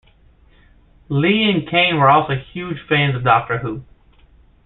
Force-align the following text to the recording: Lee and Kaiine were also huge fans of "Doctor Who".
Lee 1.09 1.43
and 1.43 1.67
Kaiine 1.69 1.99
were 1.99 2.09
also 2.09 2.33
huge 2.33 2.77
fans 2.89 3.15
of 3.15 3.23
"Doctor 3.23 3.59
Who". 3.59 3.83